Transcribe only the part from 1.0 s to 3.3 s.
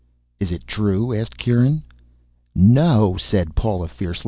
asked Kieran. "No,"